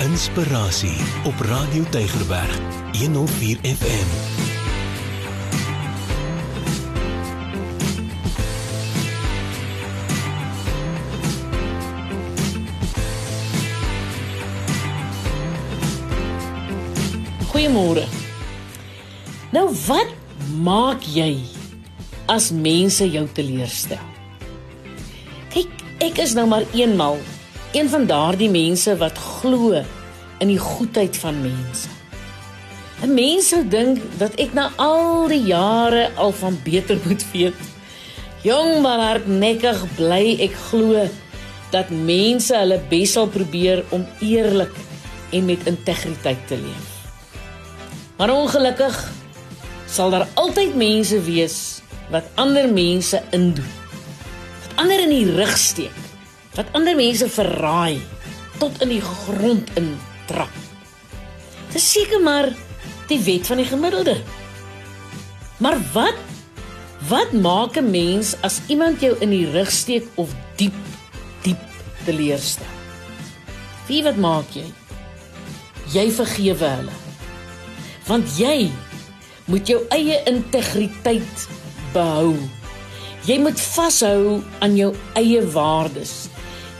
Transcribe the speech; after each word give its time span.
Inspirasie 0.00 0.96
op 1.24 1.40
Radio 1.40 1.84
Tygerberg 1.90 2.58
104 2.92 3.58
FM. 3.62 4.08
Goeiemôre. 17.50 18.06
Nou 19.52 19.68
wat 19.84 20.08
maak 20.64 21.04
jy 21.04 21.36
as 22.24 22.48
mense 22.56 23.04
jou 23.04 23.26
teleurstel? 23.36 24.00
Kyk, 25.52 25.68
ek 26.00 26.24
is 26.24 26.32
nou 26.32 26.48
maar 26.48 26.64
eenmal 26.72 27.20
een 27.72 27.88
van 27.88 28.06
daardie 28.06 28.50
mense 28.50 28.96
wat 28.98 29.18
glo 29.18 29.78
in 30.38 30.48
die 30.50 30.58
goedheid 30.58 31.16
van 31.16 31.40
mense. 31.42 31.88
'n 33.00 33.14
Mens 33.14 33.48
sou 33.48 33.62
dink 33.68 34.02
dat 34.18 34.34
ek 34.34 34.52
na 34.52 34.72
al 34.76 35.28
die 35.28 35.44
jare 35.48 36.10
al 36.16 36.32
van 36.32 36.58
beter 36.64 36.98
moet 37.06 37.24
weet. 37.32 37.60
Jong 38.42 38.82
maar 38.82 38.98
hardnekkig 38.98 39.84
bly 39.96 40.36
ek 40.40 40.54
glo 40.70 41.06
dat 41.70 41.90
mense 41.90 42.56
hulle 42.56 42.80
bes 42.90 43.12
sal 43.12 43.28
probeer 43.28 43.84
om 43.94 44.06
eerlik 44.20 44.74
en 45.30 45.44
met 45.44 45.66
integriteit 45.66 46.46
te 46.48 46.58
leef. 46.58 46.88
Maar 48.18 48.34
ongelukkig 48.34 48.98
sal 49.86 50.10
daar 50.10 50.26
altyd 50.34 50.74
mense 50.74 51.22
wees 51.22 51.80
wat 52.10 52.26
ander 52.34 52.68
mense 52.68 53.22
indoen. 53.30 53.72
Wat 54.60 54.82
ander 54.82 55.00
in 55.06 55.14
die 55.14 55.34
rug 55.36 55.56
steek. 55.58 56.09
Wat 56.54 56.72
ander 56.74 56.96
mense 56.98 57.28
verraai 57.30 58.00
tot 58.60 58.80
in 58.84 58.92
die 58.92 59.02
grond 59.04 59.70
intrap. 59.78 60.52
Dis 61.72 61.86
seker 61.92 62.20
maar 62.22 62.50
die 63.10 63.20
wet 63.24 63.46
van 63.46 63.62
die 63.62 63.68
gemiddelde. 63.68 64.18
Maar 65.62 65.78
wat 65.94 66.26
wat 67.08 67.32
maak 67.32 67.76
'n 67.80 67.90
mens 67.90 68.36
as 68.42 68.60
iemand 68.68 69.00
jou 69.00 69.16
in 69.20 69.30
die 69.30 69.50
rug 69.50 69.70
steek 69.70 70.04
of 70.14 70.28
diep 70.56 70.76
diep 71.42 71.62
teleurstel? 72.04 72.66
Wie 73.86 74.02
wat 74.02 74.16
maak 74.16 74.50
jy? 74.52 74.66
Jy 75.92 76.10
vergewe 76.10 76.68
hulle 76.68 77.00
want 78.10 78.26
jy 78.38 78.70
moet 79.50 79.68
jou 79.70 79.78
eie 79.94 80.18
integriteit 80.30 81.46
behou. 81.94 82.34
Jy 83.26 83.38
moet 83.42 83.60
vashou 83.60 84.40
aan 84.64 84.76
jou 84.78 84.90
eie 85.18 85.42
waardes. 85.54 86.30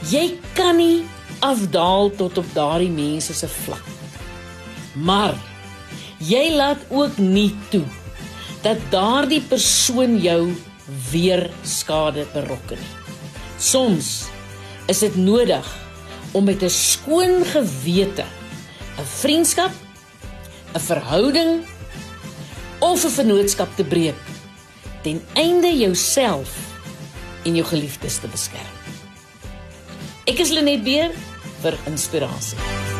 Jy 0.09 0.39
kan 0.57 0.77
nie 0.77 1.03
afdaal 1.45 2.09
tot 2.17 2.37
op 2.37 2.53
daardie 2.53 2.89
mense 2.89 3.33
se 3.33 3.47
vlak. 3.47 3.85
Maar 4.93 5.35
jy 6.17 6.49
laat 6.53 6.81
ook 6.89 7.17
nie 7.17 7.51
toe 7.69 7.85
dat 8.61 8.81
daardie 8.89 9.41
persoon 9.41 10.17
jou 10.21 10.53
weer 11.11 11.49
skade 11.63 12.25
berokken 12.33 12.77
nie. 12.81 12.97
Soms 13.61 14.25
is 14.89 14.99
dit 14.99 15.15
nodig 15.15 15.65
om 16.31 16.43
met 16.43 16.63
'n 16.63 16.69
skoon 16.69 17.45
gewete 17.45 18.25
'n 18.97 19.07
vriendskap 19.21 19.71
'n 20.73 20.79
verhouding 20.79 21.65
of 22.79 23.05
'n 23.05 23.09
vennootskap 23.09 23.69
te 23.75 23.83
breek 23.83 24.17
ten 25.03 25.21
einde 25.33 25.77
jouself 25.77 26.49
en 27.43 27.55
jou 27.55 27.65
geliefdes 27.65 28.19
te 28.19 28.27
beskerm. 28.27 28.75
Ek 30.31 30.39
is 30.39 30.53
Lenet 30.55 30.85
Beer 30.85 31.09
vir 31.59 31.75
inspirasie. 31.91 32.90